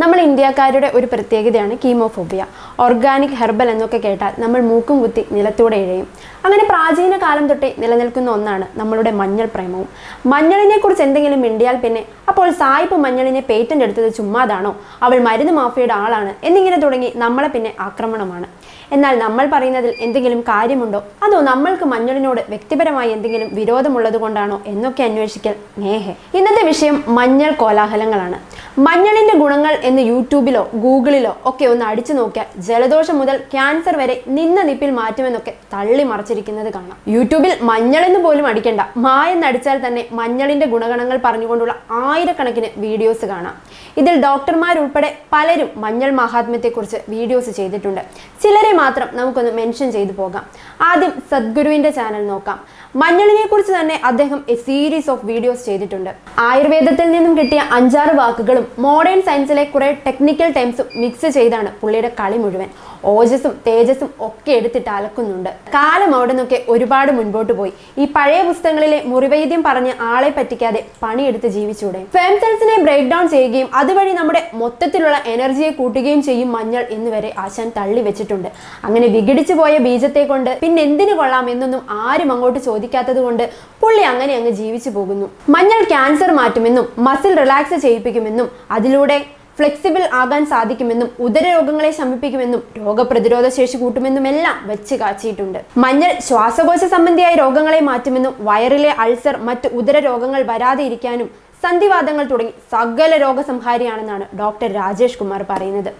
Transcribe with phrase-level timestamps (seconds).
[0.00, 2.42] നമ്മൾ ഇന്ത്യക്കാരുടെ ഒരു പ്രത്യേകതയാണ് കീമോഫോബിയ.
[2.84, 6.06] ഓർഗാനിക് ഹെർബൽ എന്നൊക്കെ കേട്ടാൽ നമ്മൾ മൂക്കും കുത്തി നിലത്തൂടെ ഇഴയും.
[6.44, 9.88] അങ്ങനെ പ്രാചീന കാലം തൊട്ടേ നിലനിൽക്കുന്ന ഒന്നാണ് നമ്മളുടെ മഞ്ഞൾ പ്രേമവും.
[10.26, 16.76] മഞ്ഞളിനെക്കുറിച്ച് എന്തെങ്കിലും മിണ്ടിയാൽ പിന്നെ അപ്പോൾ സായിപ്പ് മഞ്ഞളിനെ പേറ്റന്റ് എടുത്തത് ചുമ്മാതാണോ അവൾ മരുന്ന് മാഫിയയുടെ ആളാണ് എന്നിങ്ങനെ
[16.76, 18.48] തുടങ്ങി നമ്മളെ പിന്നെ ആക്രമണമാണ്.
[18.92, 21.00] എന്നാൽ നമ്മൾ പറയുന്നതിൽ എന്തെങ്കിലും കാര്യമുണ്ടോ?
[21.22, 25.54] അതോ നമ്മൾക്ക് മഞ്ഞളിനോട് വ്യക്തിപരമായി എന്തെങ്കിലും വിരോധമുള്ളത് കൊണ്ടാണോ എന്നൊക്കെ അന്വേഷിക്കൽ?
[25.78, 28.38] നേഹെ ഇന്നത്തെ വിഷയം മഞ്ഞൾ കോലാഹലങ്ങളാണ്.
[28.78, 34.90] മഞ്ഞളിന്റെ ഗുണങ്ങൾ എന്ന് യൂട്യൂബിലോ ഗൂഗിളിലോ ഒക്കെ ഒന്ന് അടിച്ചു നോക്കിയാൽ ജലദോഷം മുതൽ ക്യാൻസർ വരെ നിന്ന നിപ്പിൽ
[35.00, 36.96] മാറ്റുമെന്നൊക്കെ തള്ളി മറച്ചിരിക്കുന്നത് കാണാം.
[37.14, 38.80] യൂട്യൂബിൽ മഞ്ഞൾ എന്ന് പോലും അടിക്കണ്ട.
[39.06, 41.74] മായെന്നടിച്ചാൽ തന്നെ മഞ്ഞളിന്റെ ഗുണഗണങ്ങൾ പറഞ്ഞുകൊണ്ടുള്ള
[42.08, 43.56] ആയിരക്കണക്കിന് വീഡിയോസ് കാണാം.
[44.00, 48.02] ഇതിൽ ഡോക്ടർമാരുൾപ്പെടെ പലരും മഞ്ഞൾ മഹാത്മ്യത്തെക്കുറിച്ച് വീഡിയോസ് ചെയ്തിട്ടുണ്ട്.
[48.42, 50.44] ചിലരെ മാത്രം നമുക്കൊന്ന് മെൻഷൻ ചെയ്തു പോകാം.
[50.90, 52.58] ആദ്യം സദ്ഗുരുവിന്റെ ചാനൽ നോക്കാം.
[53.00, 56.10] മഞ്ഞളിനെ കുറിച്ച് തന്നെ അദ്ദേഹം എ സീരീസ് ഓഫ് വീഡിയോസ് ചെയ്തിട്ടുണ്ട്.
[56.46, 62.66] ആയുർവേദത്തിൽ നിന്നും കിട്ടിയ അഞ്ചാറ് വാക്കുകളും മോഡേൺ സയൻസിലെ കുറെ ടെക്നിക്കൽ ടൈംസും മിക്സ് ചെയ്താണ് പുള്ളിയുടെ കളി മുഴുവൻ.
[63.12, 65.48] ഓജസ്സും തേജസ്സും ഒക്കെ എടുത്തിട്ട് അലക്കുന്നുണ്ട്.
[65.74, 67.72] കാലം അവിടെ നിന്നൊക്കെ ഒരുപാട് മുൻപോട്ട് പോയി.
[68.02, 72.02] ഈ പഴയ പുസ്തകങ്ങളിലെ മുറിവൈദ്യം പറഞ്ഞ് ആളെ പറ്റിക്കാതെ പണിയെടുത്ത് ജീവിച്ചൂടെ.
[72.16, 77.70] ഫേം സെൽസിനെ ബ്രേക്ക് ഡൗൺ ചെയ്യുകയും അതുവഴി നമ്മുടെ മൊത്തത്തിലുള്ള എനർജിയെ കൂട്ടുകയും ചെയ്യും മഞ്ഞൾ എന്ന് വരെ ആശാൻ
[77.78, 78.50] തള്ളി വെച്ചിട്ടുണ്ട്.
[78.84, 83.44] അങ്ങനെ വിഘടിച്ചു പോയ ബീജത്തെ കൊണ്ട് പിന്നെ എന്തിനു കൊള്ളാം എന്നൊന്നും ആരും അങ്ങോട്ട് ചോദിക്കാത്തത് കൊണ്ട്
[83.82, 85.28] പുള്ളി അങ്ങനെ അങ്ങ് ജീവിച്ചു പോകുന്നു.
[85.56, 89.18] മഞ്ഞൾ ക്യാൻസർ മാറ്റുമെന്നും മസിൽ റിലാക്സ് ചെയ്യിപ്പിക്കുമെന്നും അതിലൂടെ
[89.60, 95.58] ഫ്ലെക്സിബിൾ ആകാൻ സാധിക്കുമെന്നും ഉദരരോഗങ്ങളെ ശമിപ്പിക്കുമെന്നും രോഗപ്രതിരോധ ശേഷി കൂട്ടുമെന്നുമെല്ലാം വെച്ച് കാച്ചിയിട്ടുണ്ട്.
[95.82, 101.28] മഞ്ഞൾ ശ്വാസകോശ സംബന്ധിയായ രോഗങ്ങളെ മാറ്റുമെന്നും വയറിലെ അൾസർ മറ്റ് ഉദര രോഗങ്ങൾ വരാതെ ഇരിക്കാനും
[101.64, 105.90] സന്ധിവാദങ്ങൾ തുടങ്ങി സകല രോഗസംഹാരിയാണെന്നാണ് ഡോക്ടർ രാജേഷ് കുമാർ പറയുന്നത്.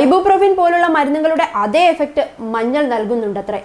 [0.00, 3.60] ഐബോപ്രോഫിൻ പോലുള്ള മരുന്നുകളുടെ അതേ എഫക്റ്റ് മഞ്ഞൾ നൽകുന്നുണ്ടത്രേ.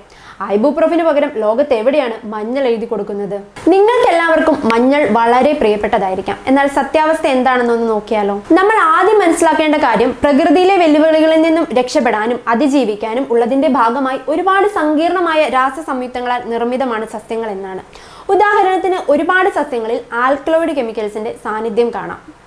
[0.55, 3.36] ഐബുപ്രോഫിന് പകരം ലോകത്ത് എവിടെയാണ് മഞ്ഞൾ എഴുതി കൊടുക്കുന്നത്?
[3.73, 6.38] നിങ്ങൾക്ക് എല്ലാവർക്കും മഞ്ഞൾ വളരെ പ്രിയപ്പെട്ടതായിരിക്കാം.
[6.47, 8.35] എന്നാൽ സത്യാവസ്ഥ എന്താണെന്നൊന്ന് നോക്കിയാലോ?
[8.59, 16.41] നമ്മൾ ആദ്യം മനസ്സിലാക്കേണ്ട കാര്യം പ്രകൃതിയിലെ വെല്ലുവിളികളിൽ നിന്നും രക്ഷപ്പെടാനും അതിജീവിക്കാനും ഉള്ളതിന്റെ ഭാഗമായി ഒരുപാട് സങ്കീർണമായ രാസ സംയുക്തങ്ങളാൽ
[16.53, 17.84] നിർമ്മിതമാണ് സസ്യങ്ങൾ എന്നാണ്.
[18.29, 22.42] ഉദാഹരണത്തിന് ഒരുപാട് സസ്യങ്ങളിൽ ആൽക്ലോയിഡ് കെമിക്കൽസിന്റെ സാന്നിധ്യം കാണാം.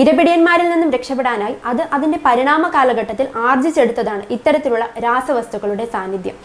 [0.00, 6.36] ഇരപിടിയന്മാരിൽ നിന്നും രക്ഷപ്പെടാനായി അത് അതിന്റെ പരിണാമ കാലഘട്ടത്തിൽ ആർജിച്ചെടുത്തതാണ് ഇത്തരത്തിലുള്ള രാസവസ്തുക്കളുടെ സാന്നിധ്യം.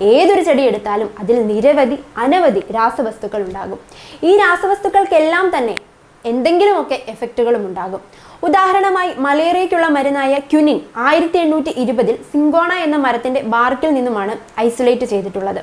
[0.00, 3.78] ഏതൊരു ചെടി എടുത്താലും അതിൽ നിരവധി അനവധി രാസവസ്തുക്കൾ ഉണ്ടാകും.
[4.24, 5.76] ഈ രാസവസ്തുക്കൾക്കെല്ലാം തന്നെ
[6.24, 8.00] എന്തെങ്കിലുമൊക്കെ എഫക്റ്റുകളും ഉണ്ടാകും.
[8.42, 15.60] ഉദാഹരണമായി മലേറിയയ്ക്കുള്ള മരുന്നായ ക്യുനിൻ ആയിരത്തി എണ്ണൂറ്റി ഇരുപതിൽ സിങ്കോണ എന്ന മരത്തിന്റെ ബാർക്കിൽ നിന്നുമാണ് ഐസൊലേറ്റ് ചെയ്തിട്ടുള്ളത്.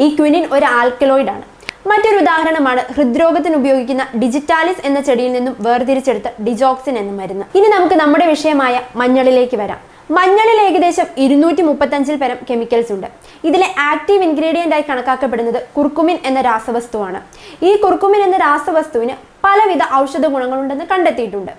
[0.00, 1.51] ഈ ക്യുനിൻ ഒരു ആൽക്കലോയിഡ് ആണ്
[1.90, 7.44] മറ്റൊരു ഉദാഹരണമാണ് ഹൃദ്രോഗത്തിന് ഉപയോഗിക്കുന്ന ഡിജിറ്റാലിസ് എന്ന ചെടിയിൽ നിന്നും വേർതിരിച്ചെടുത്ത ഡിജോക്സിൻ എന്ന മരുന്ന്.
[7.58, 9.80] ഇനി നമുക്ക് നമ്മുടെ വിഷയമായ മഞ്ഞളിലേക്ക് വരാം.
[10.16, 13.08] മഞ്ഞളിൽ ഏകദേശം ഇരുന്നൂറ്റി മുപ്പത്തഞ്ചിൽ പരം കെമിക്കൽസ് ഉണ്ട്.
[13.48, 17.20] ഇതിലെ ആക്റ്റീവ് ഇൻഗ്രീഡിയന്റ് ആയി കണക്കാക്കപ്പെടുന്നത് കുർക്കുമിൻ എന്ന രാസവസ്തുവാണ്.
[17.68, 19.14] ഈ കുർക്കുമിൻ എന്ന രാസവസ്തുവിന്
[19.44, 21.52] പലവിധ ഔഷധ ഗുണങ്ങളുണ്ടെന്ന് കണ്ടെത്തിയിട്ടുണ്ട്.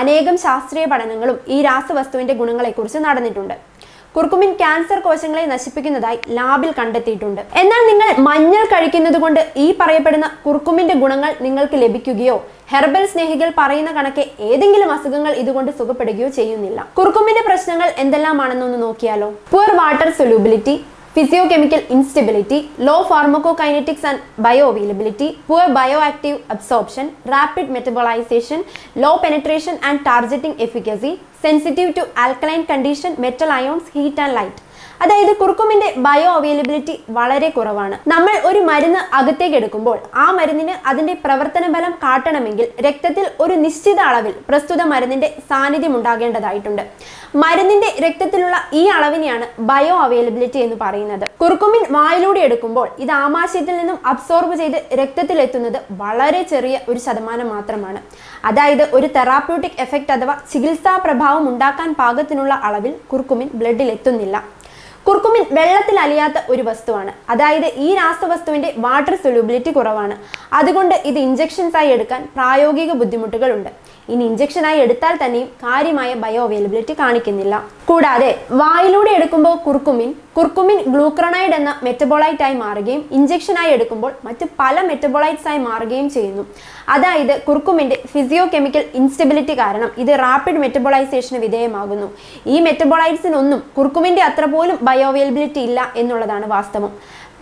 [0.00, 3.54] അനേകം ശാസ്ത്രീയ പഠനങ്ങളും ഈ രാസവസ്തുവിന്റെ ഗുണങ്ങളെക്കുറിച്ച് നടന്നിട്ടുണ്ട്.
[4.18, 7.42] കുർക്കുമിൻ ക്യാൻസർ കോശങ്ങളെ നശിപ്പിക്കുന്നതായി ലാബിൽ കണ്ടെത്തിയിട്ടുണ്ട്.
[7.60, 12.36] എന്നാൽ നിങ്ങൾ മഞ്ഞൾ കഴിക്കുന്നത് കൊണ്ട് ഈ പറയപ്പെടുന്ന കുർക്കുമിന്റെ ഗുണങ്ങൾ നിങ്ങൾക്ക് ലഭിക്കുകയോ
[12.72, 16.78] ഹെർബൽ സ്നേഹികൾ പറയുന്ന കണക്കെ ഏതെങ്കിലും അസുഖങ്ങൾ ഇതുകൊണ്ട് സുഖപ്പെടുകയോ ചെയ്യുന്നില്ല.
[16.98, 19.28] കുർക്കുമിന്റെ പ്രശ്നങ്ങൾ എന്തെല്ലാമാണെന്നൊന്ന് നോക്കിയാലോ?
[19.52, 20.74] Poor water solubility
[21.14, 22.58] physicochemical instability
[22.88, 24.20] low pharmacokinetics and
[24.72, 25.68] bioavailability poor
[26.10, 28.60] bioactive absorption rapid metabolisation
[29.04, 34.60] low penetration and targeting efficacy sensitive to alkaline condition, metal ions, heat and light.
[35.02, 37.96] അതായത് കുർക്കുമിന്റെ ബയോ അവൈലബിലിറ്റി വളരെ കുറവാണ്.
[38.12, 44.34] നമ്മൾ ഒരു മരുന്ന് അകത്തേക്ക് എടുക്കുമ്പോൾ ആ മരുന്നിന് അതിന്റെ പ്രവർത്തന ഫലം കാട്ടണമെങ്കിൽ രക്തത്തിൽ ഒരു നിശ്ചിത അളവിൽ
[44.48, 46.82] പ്രസ്തുത മരുന്നിന്റെ സാന്നിധ്യം ഉണ്ടാകേണ്ടതായിട്ടുണ്ട്.
[47.42, 51.24] മരുന്നിന്റെ രക്തത്തിലുള്ള ഈ അളവിനെയാണ് ബയോ അവൈലബിലിറ്റി എന്ന് പറയുന്നത്.
[51.42, 58.00] കുർക്കുമിൻ വായിലൂടെ എടുക്കുമ്പോൾ ഇത് ആമാശയത്തിൽ നിന്നും അബ്സോർബ് ചെയ്ത് രക്തത്തിൽ എത്തുന്നത് വളരെ ചെറിയ ഒരു ശതമാനം മാത്രമാണ്.
[58.50, 64.36] അതായത് ഒരു തെറാപ്യൂട്ടിക് എഫക്റ്റ് അഥവാ ചികിത്സാ പ്രഭാവം ഉണ്ടാക്കാൻ പാകത്തിനുള്ള അളവിൽ കുർക്കുമിൻ ബ്ലഡിൽ എത്തുന്നില്ല.
[65.08, 67.12] കുർക്കുമിൻ വെള്ളത്തിൽ അലിയാത്ത ഒരു വസ്തുവാണ്.
[67.32, 70.16] അതായത് ഈ രാസവസ്തുവിന്റെ വാട്ടർ സൊല്യൂബിലിറ്റി കുറവാണ്.
[70.58, 73.70] അതുകൊണ്ട് ഇത് ഇഞ്ചക്ഷൻസ് ആയി എടുക്കാൻ പ്രായോഗിക ബുദ്ധിമുട്ടുകളുണ്ട്.
[74.12, 77.54] ഇനി ഇഞ്ചക്ഷനായി എടുത്താൽ തന്നെയും കാര്യമായ ബയോ അവൈലബിലിറ്റി കാണിക്കുന്നില്ല.
[77.88, 85.48] കൂടാതെ വായിലൂടെ എടുക്കുമ്പോൾ കുർക്കുമിൻ കുർക്കുമിൻ ഗ്ലൂക്രണൈഡ് എന്ന മെറ്റബോളൈറ്റ് ആയി മാറുകയും ഇഞ്ചക്ഷനായി എടുക്കുമ്പോൾ മറ്റ് പല മെറ്റബോളൈറ്റ്സ്
[85.48, 86.44] ആയി മാറുകയും ചെയ്യുന്നു.
[86.94, 92.08] അതായത് കുർക്കുമിന്റെ ഫിസിയോ കെമിക്കൽ ഇൻസ്റ്റെബിലിറ്റി കാരണം ഇത് റാപ്പിഡ് മെറ്റബോളൈസേഷന് വിധേയമാകുന്നു.
[92.46, 96.92] ഈ മെറ്റബോളൈറ്റ്സിനൊന്നും കുർക്കുമിന്റെ അത്ര പോലും ബയോ അവൈലബിലിറ്റി ഇല്ല എന്നുള്ളതാണ് വാസ്തവം.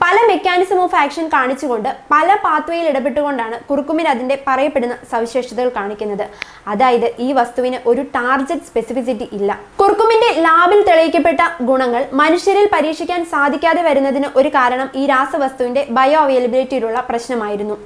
[0.02, 6.25] പല മെക്കാനിസം ഓഫ് ആക്ഷൻ കാണിച്ചുകൊണ്ട് പല പാത്വേയിൽ ഇടപെട്ടുകൊണ്ടാണ് കുറുക്കുമിൻ അതിന്റെ പറയപ്പെടുന്ന സവിശേഷതകൾ കാണിക്കുന്നത്.
[6.72, 9.50] അതായത് ഈ വസ്തുവിന് ഒരു ടാർജറ്റ് സ്പെസിഫിസിറ്റി ഇല്ല.
[9.81, 17.76] കുർക്കുമിന്റെ ലാബിൽ തെളിയിക്കപ്പെട്ട ഗുണങ്ങൾ മനുഷ്യരിൽ പരീക്ഷിക്കാൻ സാധിക്കാതെ വരുന്നതിന് ഒരു കാരണം ഈ രാസവസ്തുവിന്റെ ബയോ അവൈലബിലിറ്റിയിലുള്ള പ്രശ്നമായിരുന്നു.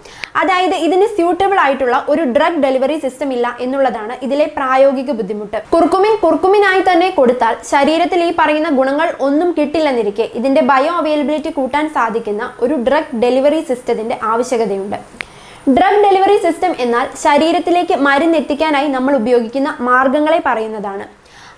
[0.42, 5.58] അതായത് ഇതിന് സ്യൂട്ടബിൾ ആയിട്ടുള്ള ഒരു ഡ്രഗ് ഡെലിവറി സിസ്റ്റം ഇല്ല എന്നുള്ളതാണ് ഇതിലെ പ്രായോഗിക ബുദ്ധിമുട്ട്.
[5.76, 12.42] കുർക്കുമിൻ കുർക്കുമിനായി തന്നെ കൊടുത്താൽ ശരീരത്തിൽ ഈ പറയുന്ന ഗുണങ്ങൾ ഒന്നും കിട്ടില്ലെന്നിരിക്കെ ഇതിന്റെ ബയോ അവൈലബിലിറ്റി കൂട്ടാൻ സാധിക്കുന്ന
[12.60, 14.98] ഒരു ഡ്രഗ് ഡെലിവറി സിസ്റ്റത്തിന്റെ ആവശ്യകതയുണ്ട്.
[15.76, 21.06] ഡ്രഗ് ഡെലിവറി സിസ്റ്റം എന്നാൽ ശരീരത്തിലേക്ക് മരുന്ന് എത്തിക്കാനായി നമ്മൾ ഉപയോഗിക്കുന്ന മാർഗങ്ങളെ പറയുന്നതാണ്.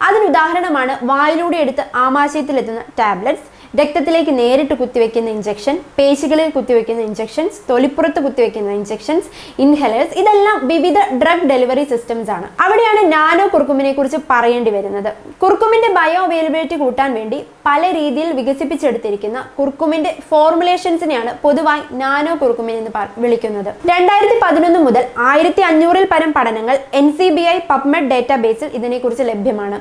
[0.06, 3.48] അതിനുദാഹരണമാണ് വായിലൂടെ എടുത്ത് ആമാശയത്തിലെത്തുന്ന ടാബ്ലറ്റ്സ്
[3.80, 9.28] രക്തത്തിലേക്ക് നേരിട്ട് കുത്തിവെക്കുന്ന ഇഞ്ചക്ഷൻ പേശികളിൽ കുത്തിവെക്കുന്ന ഇഞ്ചക്ഷൻസ് തൊലിപ്പുറത്ത് കുത്തിവെക്കുന്ന ഇഞ്ചക്ഷൻസ്
[9.64, 12.48] ഇൻഹലേഴ്സ് ഇതെല്ലാം വിവിധ ഡ്രഗ് ഡെലിവറി സിസ്റ്റംസ് ആണ്.
[12.64, 15.10] അവിടെയാണ് നാനോ കുർക്കുമിനെ കുറിച്ച് പറയേണ്ടി വരുന്നത്.
[15.42, 17.38] കുർക്കുമിന്റെ ബയോ അവൈലബിലിറ്റി കൂട്ടാൻ വേണ്ടി
[17.68, 22.92] പല രീതിയിൽ വികസിപ്പിച്ചെടുത്തിരിക്കുന്ന കുർക്കുമിന്റെ ഫോർമുലേഷൻസിനെയാണ് പൊതുവായി നാനോ കുർക്കുമിൻ എന്ന്
[23.24, 23.70] വിളിക്കുന്നത്.
[23.90, 29.78] രണ്ടായിരത്തി പതിനൊന്ന് മുതൽ ആയിരത്തി അഞ്ഞൂറിൽ പരം പഠനങ്ങൾ N C B I PubMed ഡേറ്റാബേസിൽ ഇതിനെക്കുറിച്ച് ലഭ്യമാണ്.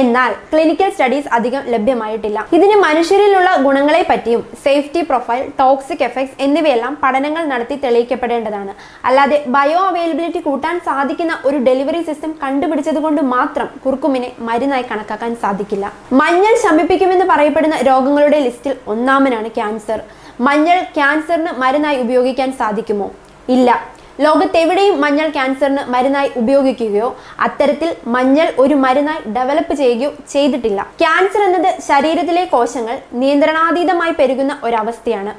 [0.00, 2.38] എന്നാൽ ക്ലിനിക്കൽ സ്റ്റഡീസ് അധികം ലഭ്യമായിട്ടില്ല.
[2.56, 8.74] ഇതിന് മനുഷ്യരിലുള്ള ഗുണങ്ങളെ പറ്റിയും സേഫ്റ്റി പ്രൊഫൈൽ ടോക്സിക് എഫക്ട്സ് എന്നിവയെല്ലാം പഠനങ്ങൾ നടത്തി തെളിയിക്കപ്പെടേണ്ടതാണ്.
[9.08, 15.86] അല്ലാതെ ബയോ അവൈലബിലിറ്റി കൂട്ടാൻ സാധിക്കുന്ന ഒരു ഡെലിവറി സിസ്റ്റം കണ്ടുപിടിച്ചതുകൊണ്ട് മാത്രം കുർക്കുമിനെ മരുന്നായി കണക്കാക്കാൻ സാധിക്കില്ല.
[16.22, 20.00] മഞ്ഞൾ ശമിപ്പിക്കുമെന്ന് പറയപ്പെടുന്ന രോഗങ്ങളുടെ ലിസ്റ്റിൽ ഒന്നാമനാണ് ക്യാൻസർ.
[20.40, 23.10] മഞ്ഞൾ ക്യാൻസറിന് മരുന്നായി ഉപയോഗിക്കാൻ സാധിക്കുമോ?
[23.48, 24.00] ഇല്ല.
[24.20, 30.86] ലോകത്തെവിടെയും മഞ്ഞൾ ക്യാൻസറിന് മരുന്നായി ഉപയോഗിക്കുകയോ അത്തരത്തിൽ മഞ്ഞൾ ഒരു മരുന്നായി ഡെവലപ്പ് ചെയ്യുകയോ ചെയ്തിട്ടില്ല.
[31.00, 35.34] ക്യാൻസർ എന്നത് ശരീരത്തിലെ കോശങ്ങൾ നിയന്ത്രണാതീതമായി പെരുകുന്ന ഒരവസ്ഥയാണ്.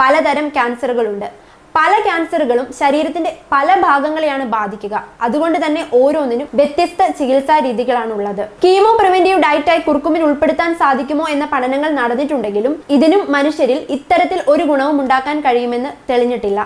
[0.00, 1.49] പലതരം ക്യാൻസറുകളുണ്ട്.
[1.78, 4.94] പല ക്യാൻസറുകളും ശരീരത്തിന്റെ പല ഭാഗങ്ങളെയാണ് ബാധിക്കുക.
[5.26, 11.90] അതുകൊണ്ട് തന്നെ ഓരോന്നിനും വ്യത്യസ്ത ചികിത്സാ രീതികളാണ് ഉള്ളത് കീമോ പ്രിവെന്റീവ് ഡയറ്റായി കുർക്കുമിൻ ഉൾപ്പെടുത്താൻ സാധിക്കുമോ എന്ന പഠനങ്ങൾ
[12.00, 16.60] നടന്നിട്ടുണ്ടെങ്കിലും ഇതിനും മനുഷ്യരിൽ ഇത്തരത്തിൽ ഒരു ഗുണവും ഉണ്ടാക്കാൻ കഴിയുമെന്ന് തെളിഞ്ഞിട്ടില്ല.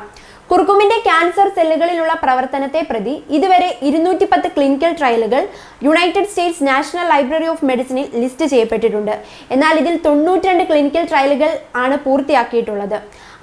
[0.54, 5.42] കുർക്കുമിന്റെ ക്യാൻസർ സെല്ലുകളിലുള്ള പ്രവർത്തനത്തെ പ്രതി ഇതുവരെ ഇരുന്നൂറ്റി പത്ത് clinical ട്രയലുകൾ
[5.86, 9.14] United States National Library of മെഡിസിനിൽ list ചെയ്യപ്പെട്ടിട്ടുണ്ട്.
[9.54, 11.50] എന്നാൽ ഇതിൽ തൊണ്ണൂറ്റിരണ്ട് ക്ലിനിക്കൽ ട്രയലുകൾ
[11.84, 12.96] ആണ് പൂർത്തിയാക്കിയിട്ടുള്ളത്.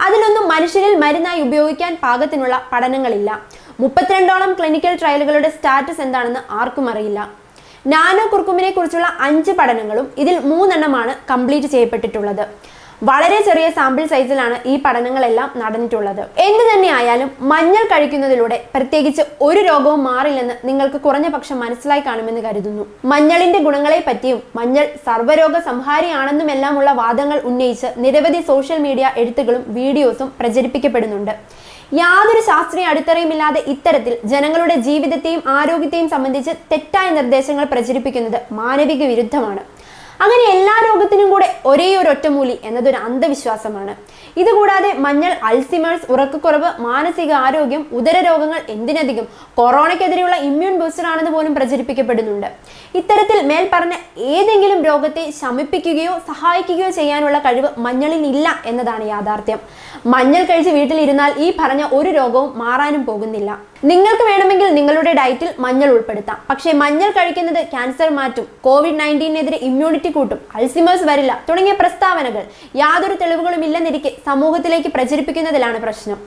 [0.05, 3.29] അതിലൊന്നും മനുഷ്യരിൽ മരുന്നായി ഉപയോഗിക്കാൻ പാകത്തിനുള്ള പഠനങ്ങളില്ല.
[3.83, 7.21] മുപ്പത്തിരണ്ടോളം ക്ലിനിക്കൽ ട്രയലുകളുടെ സ്റ്റാറ്റസ് എന്താണെന്ന് ആർക്കും അറിയില്ല.
[7.95, 12.45] നാനോ കുർക്കുമിനെ കുറിച്ചുള്ള അഞ്ച് പഠനങ്ങളും ഇതിൽ മൂന്നെണ്ണമാണ് കംപ്ലീറ്റ് ചെയ്യപ്പെട്ടിട്ടുള്ളത്.
[13.09, 16.21] വളരെ ചെറിയ സാമ്പിൾ സൈസിലാണ് ഈ പഠനങ്ങളെല്ലാം നടന്നിട്ടുള്ളത്.
[16.48, 22.83] എന്ത് തന്നെയായാലും മഞ്ഞൾ കഴിക്കുന്നതിലൂടെ പ്രത്യേകിച്ച് ഒരു രോഗവും മാറില്ലെന്ന് നിങ്ങൾക്ക് കുറഞ്ഞ പക്ഷം മനസ്സിലായി കാണുമെന്ന് കരുതുന്നു.
[23.13, 31.36] മഞ്ഞളിന്റെ ഗുണങ്ങളെ പറ്റിയും മഞ്ഞൾ സർവരോഗ സംഹാരിയാണെന്നുമെല്ലാമുള്ള വാദങ്ങൾ ഉന്നയിച്ച് നിരവധി സോഷ്യൽ മീഡിയ എഴുത്തുകളും വീഡിയോസും പ്രചരിപ്പിക്കപ്പെടുന്നുണ്ട്.
[32.01, 39.63] യാതൊരു ശാസ്ത്രീയ അടിത്തറയുമില്ലാതെ ഇത്തരത്തിൽ ജനങ്ങളുടെ ജീവിതത്തെയും ആരോഗ്യത്തെയും സംബന്ധിച്ച് തെറ്റായ നിർദ്ദേശങ്ങൾ പ്രചരിപ്പിക്കുന്നത് മാനവിക വിരുദ്ധമാണ്.
[40.23, 43.94] അങ്ങനെ എല്ലാ രോഗത്തിനും കൂടെ ഒരേ ഒരു ഒറ്റമൂലി എന്നതൊരു അന്ധവിശ്വാസമാണ്.
[44.41, 49.25] ഇതുകൂടാതെ മഞ്ഞൾ അൾസിമേഴ്സ് ഉറക്കക്കുറവ് മാനസിക ആരോഗ്യം ഉദര രോഗങ്ങൾ എന്തിനധികം
[49.59, 52.47] കൊറോണയ്ക്കെതിരെയുള്ള ഇമ്മ്യൂൺ ബൂസ്റ്റർ ആണെന്ന് പോലും പ്രചരിപ്പിക്കപ്പെടുന്നുണ്ട്.
[53.00, 53.95] ഇത്തരത്തിൽ മേൽ പറഞ്ഞ
[54.35, 59.59] ഏതെങ്കിലും രോഗത്തെ ശമിപ്പിക്കുകയോ സഹായിക്കുകയോ ചെയ്യാനുള്ള കഴിവ് മഞ്ഞളിൽ ഇല്ല എന്നതാണ് യാഥാർത്ഥ്യം.
[60.15, 63.51] മഞ്ഞൾ കഴിച്ച് വീട്ടിലിരുന്നാൽ ഈ പറഞ്ഞ ഒരു രോഗവും മാറാനും പോകുന്നില്ല.
[63.83, 66.37] നിങ്ങൾക്ക് വേണമെങ്കിൽ നിങ്ങളുടെ ഡയറ്റിൽ മഞ്ഞൾ ഉൾപ്പെടുത്താം.
[66.49, 68.47] പക്ഷേ മഞ്ഞൾ കഴിക്കുന്നത് ക്യാൻസർ മാറ്റും.
[68.61, 70.39] കോവിഡ് നയന്റീനെതിരെ ഇമ്മ്യൂണിറ്റി കൂട്ടും.
[70.55, 71.43] അൾസിമേഴ്സ് വരില്ല.
[71.49, 72.43] തുടങ്ങിയ പ്രസ്താവനകൾ
[72.75, 76.17] യാതൊരു തെളിവുകളും ഇല്ലെന്നിരിക്കെ സമൂഹത്തിലേക്ക് പ്രചരിപ്പിക്കുന്നതിലാണ് പ്രശ്നം.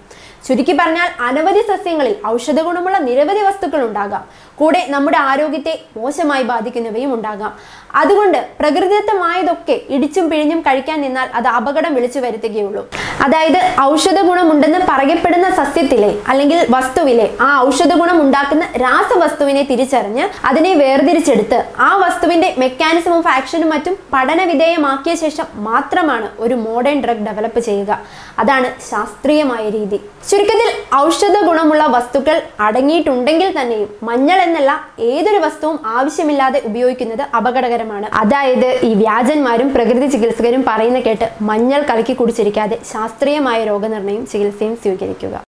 [0.47, 4.25] ചുരുക്കി പറഞ്ഞാൽ അനവധി സസ്യങ്ങളിൽ ഔഷധ ഗുണമുള്ള നിരവധി വസ്തുക്കൾ ഉണ്ടാകാം.
[4.61, 7.53] കൂടെ നമ്മുടെ ആരോഗ്യത്തെ മോശമായി ബാധിക്കുന്നവയും ഉണ്ടാകാം.
[7.95, 12.83] അതുകൊണ്ട് പ്രകൃതിദത്തമായതൊക്കെ ഇടിച്ചും പിഴിഞ്ഞും കഴിക്കാൻ നിന്നാൽ അത് അപകടം വിളിച്ചു വരുത്തുകയുള്ളൂ.
[13.25, 21.65] അതായത് ഔഷധ ഗുണമുണ്ടെന്ന് പറയപ്പെടുന്ന സസ്യത്തിലെ അല്ലെങ്കിൽ വസ്തുവിലെ ആ ഔഷധ ഗുണം ഉണ്ടാക്കുന്ന രാസവസ്തുവിനെ തിരിച്ചറിഞ്ഞ് അതിനെ വേർതിരിച്ചെടുത്ത്
[21.79, 27.93] ആ വസ്തുവിന്റെ മെക്കാനിസം ഓഫ് ആക്ഷനും മറ്റും പഠന വിധേയമാക്കിയ ശേഷം മാത്രമാണ് ഒരു മോഡേൺ ഡ്രഗ് ഡെവലപ്പ് ചെയ്യുക.
[28.39, 30.01] അതാണ് ശാസ്ത്രീയമായ രീതി.
[30.35, 32.37] ചുരുക്കത്തിൽ ഔഷധ ഗുണമുള്ള വസ്തുക്കൾ
[32.67, 34.73] അടങ്ങിയിട്ടുണ്ടെങ്കിൽ തന്നെയും മഞ്ഞൾ എന്നല്ല
[35.11, 38.09] ഏതൊരു വസ്തുവും ആവശ്യമില്ലാതെ ഉപയോഗിക്കുന്നത് അപകടകരമാണ്.
[38.23, 45.44] അതായത് ഈ വ്യാജന്മാരും പ്രകൃതി ചികിത്സകരും പറയുന്ന കേട്ട് മഞ്ഞൾ കലക്കി കുടിച്ചിരിക്കാതെ ശാസ്ത്രീയമായ രോഗനിർണയം ചികിത്സയും സ്വീകരിക്കുക.